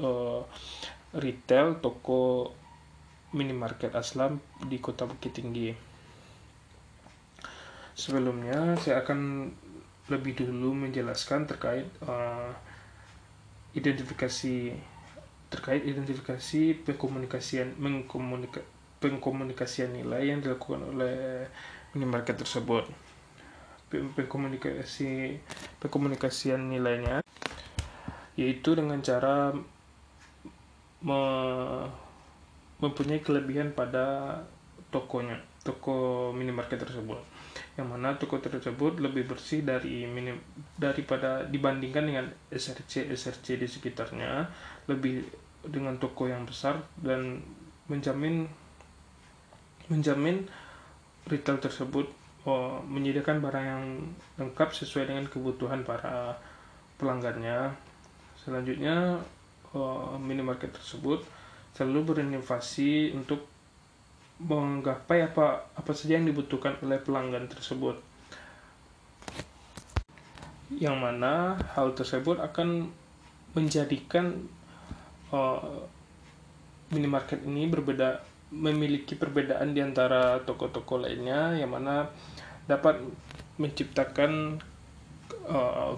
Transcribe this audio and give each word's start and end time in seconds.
uh, 0.00 0.40
retail 1.20 1.76
toko 1.84 2.56
minimarket 3.30 3.94
Aslam 3.94 4.42
di 4.66 4.82
Kota 4.82 5.06
Bukit 5.06 5.34
Tinggi. 5.34 5.70
Sebelumnya 7.94 8.74
saya 8.80 9.02
akan 9.06 9.50
lebih 10.10 10.34
dulu 10.42 10.74
menjelaskan 10.74 11.46
terkait 11.46 11.86
uh, 12.02 12.50
identifikasi 13.76 14.74
terkait 15.50 15.82
identifikasi 15.82 16.62
pengkomunikasian 16.86 17.78
mengkomunika, 17.78 18.62
pengkomunikasian 19.02 19.94
nilai 19.94 20.30
yang 20.30 20.42
dilakukan 20.42 20.82
oleh 20.94 21.46
minimarket 21.94 22.38
tersebut. 22.38 22.86
Pengkomunikasi 23.90 25.38
pengkomunikasian 25.82 26.70
nilainya 26.70 27.22
yaitu 28.38 28.78
dengan 28.78 29.02
cara 29.02 29.50
me 31.02 31.20
mempunyai 32.80 33.20
kelebihan 33.20 33.76
pada 33.76 34.36
tokonya, 34.90 35.38
toko 35.62 36.28
minimarket 36.34 36.82
tersebut. 36.82 37.20
Yang 37.78 37.86
mana 37.86 38.16
toko 38.18 38.40
tersebut 38.42 38.98
lebih 38.98 39.30
bersih 39.30 39.62
dari 39.62 40.04
minim, 40.08 40.40
daripada 40.80 41.46
dibandingkan 41.46 42.04
dengan 42.08 42.26
SRC 42.50 43.12
SRC 43.12 43.60
di 43.60 43.68
sekitarnya, 43.68 44.48
lebih 44.90 45.22
dengan 45.64 46.00
toko 46.00 46.26
yang 46.26 46.48
besar 46.48 46.80
dan 47.04 47.44
menjamin 47.86 48.48
menjamin 49.92 50.48
retail 51.28 51.60
tersebut 51.60 52.08
oh, 52.48 52.80
menyediakan 52.86 53.42
barang 53.44 53.66
yang 53.66 53.84
lengkap 54.40 54.72
sesuai 54.72 55.10
dengan 55.12 55.26
kebutuhan 55.28 55.84
para 55.84 56.38
pelanggannya. 56.96 57.74
Selanjutnya 58.40 59.20
oh, 59.76 60.16
minimarket 60.16 60.72
tersebut 60.72 61.20
selalu 61.74 62.14
berinovasi 62.14 63.14
untuk 63.14 63.46
menggapai 64.40 65.28
apa 65.28 65.68
apa 65.76 65.92
saja 65.92 66.16
yang 66.16 66.24
dibutuhkan 66.24 66.76
oleh 66.80 66.96
pelanggan 67.00 67.44
tersebut. 67.46 68.00
Yang 70.70 70.96
mana 70.96 71.58
hal 71.76 71.92
tersebut 71.92 72.40
akan 72.40 72.88
menjadikan 73.52 74.38
uh, 75.34 75.84
minimarket 76.94 77.42
ini 77.44 77.66
berbeda 77.66 78.22
memiliki 78.50 79.14
perbedaan 79.14 79.70
di 79.70 79.82
antara 79.82 80.42
toko-toko 80.42 80.98
lainnya 80.98 81.54
yang 81.54 81.70
mana 81.70 82.10
dapat 82.66 82.98
menciptakan 83.62 84.58
uh, 85.46 85.94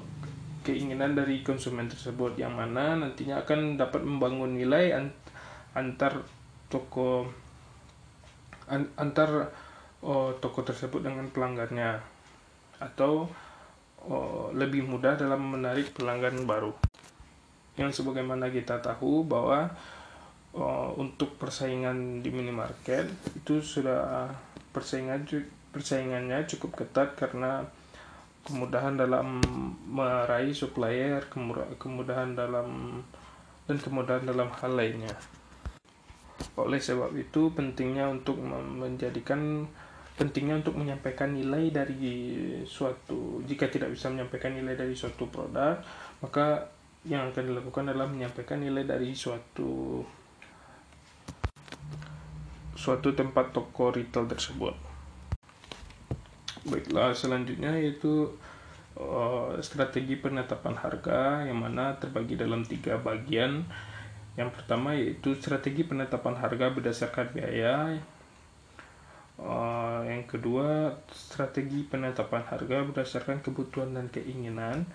keinginan 0.63 1.17
dari 1.17 1.41
konsumen 1.41 1.89
tersebut 1.89 2.37
yang 2.37 2.53
mana 2.53 2.95
nantinya 2.97 3.41
akan 3.43 3.81
dapat 3.81 4.05
membangun 4.05 4.55
nilai 4.57 4.93
antar 5.73 6.21
toko 6.69 7.25
an, 8.69 8.89
antar 8.97 9.53
oh, 10.05 10.33
toko 10.41 10.65
tersebut 10.65 11.05
dengan 11.05 11.29
pelanggannya 11.29 12.01
atau 12.83 13.29
oh, 14.05 14.51
lebih 14.53 14.85
mudah 14.85 15.15
dalam 15.15 15.41
menarik 15.53 15.95
pelanggan 15.95 16.45
baru. 16.45 16.73
Yang 17.79 18.03
sebagaimana 18.03 18.53
kita 18.53 18.85
tahu 18.85 19.25
bahwa 19.25 19.71
oh, 20.53 20.93
untuk 21.01 21.37
persaingan 21.41 22.21
di 22.21 22.29
minimarket 22.29 23.09
itu 23.33 23.63
sudah 23.63 24.29
persaingan 24.73 25.25
persaingannya 25.73 26.45
cukup 26.45 26.85
ketat 26.85 27.17
karena 27.17 27.65
kemudahan 28.43 28.99
dalam 28.99 29.41
meraih 29.87 30.53
supplier, 30.53 31.23
kemudahan 31.79 32.35
dalam 32.35 33.01
dan 33.65 33.77
kemudahan 33.79 34.27
dalam 34.27 34.51
hal 34.51 34.73
lainnya. 34.75 35.15
Oleh 36.57 36.81
sebab 36.81 37.13
itu 37.17 37.53
pentingnya 37.57 38.09
untuk 38.09 38.37
menjadikan 38.45 39.65
pentingnya 40.13 40.61
untuk 40.61 40.77
menyampaikan 40.77 41.33
nilai 41.33 41.73
dari 41.73 42.13
suatu 42.69 43.41
jika 43.49 43.73
tidak 43.73 43.97
bisa 43.97 44.13
menyampaikan 44.13 44.53
nilai 44.53 44.77
dari 44.77 44.93
suatu 44.93 45.25
produk 45.33 45.81
maka 46.21 46.69
yang 47.09 47.33
akan 47.33 47.49
dilakukan 47.49 47.91
adalah 47.91 48.07
menyampaikan 48.07 48.61
nilai 48.61 48.85
dari 48.85 49.17
suatu 49.17 50.05
suatu 52.77 53.15
tempat 53.15 53.55
toko 53.55 53.95
retail 53.95 54.27
tersebut. 54.27 54.75
Baiklah, 56.67 57.11
selanjutnya 57.15 57.75
yaitu 57.75 58.31
uh, 58.99 59.59
strategi 59.59 60.19
penetapan 60.19 60.79
harga 60.79 61.47
yang 61.47 61.59
mana 61.59 61.99
terbagi 61.99 62.39
dalam 62.39 62.63
tiga 62.63 62.99
bagian 62.99 63.67
yang 64.33 64.49
pertama 64.49 64.97
yaitu 64.97 65.37
strategi 65.37 65.85
penetapan 65.85 66.41
harga 66.41 66.73
berdasarkan 66.73 67.37
biaya. 67.37 68.01
Uh, 69.37 70.01
yang 70.09 70.25
kedua, 70.25 70.97
strategi 71.13 71.85
penetapan 71.85 72.41
harga 72.49 72.81
berdasarkan 72.89 73.45
kebutuhan 73.45 73.93
dan 73.93 74.09
keinginan. 74.09 74.89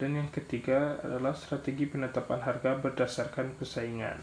Dan 0.00 0.16
yang 0.16 0.32
ketiga 0.32 0.96
adalah 1.04 1.36
strategi 1.36 1.84
penetapan 1.84 2.40
harga 2.40 2.80
berdasarkan 2.80 3.52
persaingan. 3.60 4.16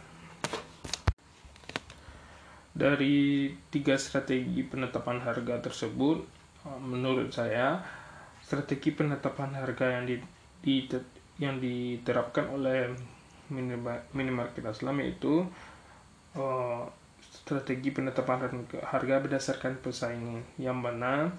Dari 2.73 3.53
tiga 3.69 3.93
strategi 4.01 4.65
penetapan 4.65 5.21
harga 5.21 5.69
tersebut, 5.69 6.17
uh, 6.65 6.81
menurut 6.81 7.29
saya, 7.29 7.77
strategi 8.41 8.89
penetapan 8.89 9.53
harga 9.53 10.01
yang 10.01 10.09
di 10.09 10.17
yang 11.37 11.61
diterapkan 11.61 12.49
oleh 12.49 12.89
minimarket 13.49 14.63
Islam 14.63 14.99
yaitu 15.03 15.47
uh, 16.35 16.83
strategi 17.21 17.91
penetapan 17.95 18.67
harga 18.83 19.15
berdasarkan 19.23 19.79
persaingan 19.79 20.43
yang 20.59 20.77
mana 20.79 21.31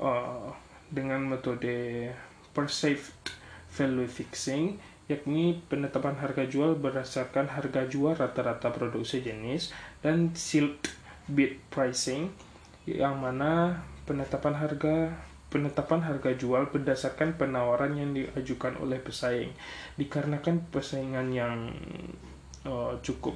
uh, 0.00 0.48
dengan 0.88 1.20
metode 1.24 2.10
perceived 2.56 3.36
value 3.68 4.08
fixing 4.08 4.80
yakni 5.06 5.62
penetapan 5.70 6.18
harga 6.18 6.50
jual 6.50 6.74
berdasarkan 6.74 7.46
harga 7.46 7.86
jual 7.86 8.18
rata-rata 8.18 8.74
produk 8.74 9.06
sejenis 9.06 9.70
dan 10.02 10.34
sealed 10.34 10.90
bid 11.30 11.62
pricing 11.70 12.34
yang 12.86 13.18
mana 13.18 13.82
penetapan 14.06 14.54
harga 14.58 15.14
penetapan 15.56 16.04
harga 16.04 16.36
jual 16.36 16.68
berdasarkan 16.68 17.40
penawaran 17.40 17.96
yang 17.96 18.12
diajukan 18.12 18.76
oleh 18.76 19.00
pesaing. 19.00 19.56
Dikarenakan 19.96 20.68
persaingan 20.68 21.32
yang 21.32 21.72
uh, 22.68 22.92
cukup 23.00 23.32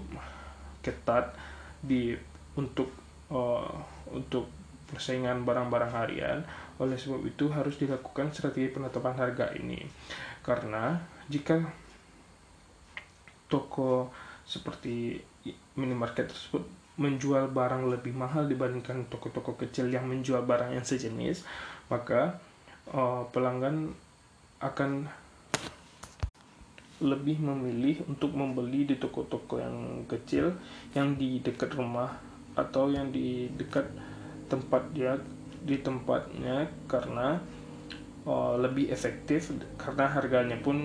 ketat 0.85 1.33
di 1.81 2.13
untuk 2.61 2.93
uh, 3.33 3.73
untuk 4.13 4.53
persaingan 4.93 5.49
barang-barang 5.49 5.93
harian, 5.97 6.45
oleh 6.77 7.01
sebab 7.01 7.25
itu 7.25 7.49
harus 7.49 7.81
dilakukan 7.81 8.29
strategi 8.37 8.69
penetapan 8.69 9.17
harga 9.17 9.57
ini. 9.57 9.81
Karena 10.45 11.01
jika 11.33 11.57
toko 13.49 14.13
seperti 14.45 15.17
minimarket 15.81 16.29
tersebut 16.29 16.80
menjual 17.01 17.49
barang 17.49 17.89
lebih 17.89 18.13
mahal 18.13 18.45
dibandingkan 18.45 19.09
toko-toko 19.09 19.57
kecil 19.57 19.89
yang 19.89 20.05
menjual 20.05 20.45
barang 20.45 20.77
yang 20.77 20.85
sejenis, 20.85 21.49
maka 21.89 22.37
uh, 22.93 23.25
pelanggan 23.33 23.97
akan 24.61 25.09
lebih 27.01 27.41
memilih 27.41 28.05
untuk 28.05 28.37
membeli 28.37 28.85
di 28.85 29.01
toko-toko 29.01 29.57
yang 29.57 30.05
kecil 30.05 30.53
yang 30.93 31.17
di 31.17 31.41
dekat 31.41 31.73
rumah 31.73 32.13
atau 32.53 32.93
yang 32.93 33.09
di 33.09 33.49
dekat 33.57 33.89
tempat 34.53 34.85
dia 34.93 35.17
di 35.65 35.81
tempatnya 35.81 36.69
karena 36.85 37.41
uh, 38.29 38.61
lebih 38.61 38.93
efektif 38.93 39.49
karena 39.81 40.05
harganya 40.13 40.61
pun 40.61 40.77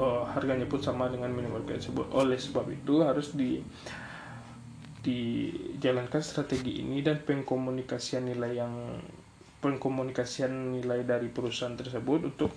uh, 0.00 0.24
harganya 0.32 0.64
pun 0.64 0.80
sama 0.80 1.12
dengan 1.12 1.28
minimarket 1.28 1.84
tersebut. 1.84 2.08
Oleh 2.16 2.40
sebab 2.40 2.64
itu 2.72 3.04
harus 3.04 3.36
di 3.36 3.60
dijalankan 5.06 6.18
strategi 6.18 6.82
ini 6.82 6.98
dan 7.06 7.22
pengkomunikasian 7.22 8.26
nilai 8.26 8.58
yang 8.58 8.74
pengkomunikasian 9.62 10.74
nilai 10.74 11.06
dari 11.06 11.30
perusahaan 11.30 11.78
tersebut 11.78 12.34
untuk 12.34 12.50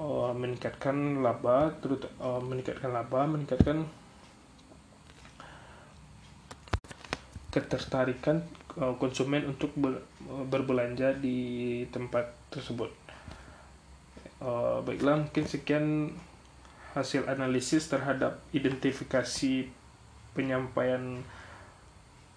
uh, 0.00 0.32
meningkatkan 0.32 1.20
laba, 1.20 1.76
terus 1.78 2.08
uh, 2.18 2.40
meningkatkan 2.40 2.90
laba, 2.90 3.28
meningkatkan 3.28 3.84
ketertarikan 7.52 8.42
uh, 8.80 8.96
konsumen 8.98 9.46
untuk 9.46 9.70
ber, 9.78 10.02
uh, 10.26 10.44
berbelanja 10.48 11.14
di 11.20 11.84
tempat 11.94 12.34
tersebut. 12.50 12.90
Uh, 14.42 14.82
baiklah, 14.82 15.22
mungkin 15.22 15.44
sekian 15.46 16.10
hasil 16.98 17.26
analisis 17.30 17.86
terhadap 17.90 18.42
identifikasi 18.54 19.70
penyampaian 20.34 21.22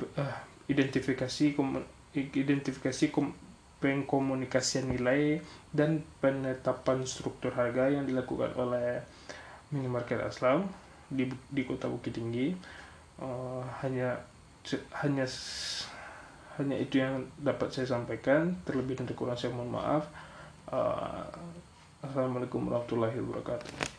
uh, 0.01 0.37
identifikasi 0.67 1.55
identifikasi 2.17 3.05
pengkomunikasian 3.77 4.89
nilai 4.89 5.37
dan 5.69 6.01
penetapan 6.17 7.05
struktur 7.05 7.53
harga 7.53 7.93
yang 7.93 8.09
dilakukan 8.09 8.57
oleh 8.57 9.05
minimarket 9.69 10.17
Aslam 10.23 10.65
di 11.07 11.29
di 11.53 11.61
kota 11.63 11.85
Bukit 11.87 12.17
Tinggi. 12.17 12.51
Uh, 13.17 13.61
hanya 13.85 14.17
hanya 15.01 15.25
hanya 16.57 16.75
itu 16.77 17.01
yang 17.01 17.21
dapat 17.37 17.69
saya 17.69 17.85
sampaikan. 17.85 18.57
Terlebih 18.65 18.97
dan 18.97 19.09
kurang 19.13 19.37
saya 19.37 19.53
mohon 19.53 19.77
maaf. 19.77 20.09
Uh, 20.67 21.23
assalamualaikum 22.01 22.67
warahmatullahi 22.67 23.17
wabarakatuh 23.17 23.96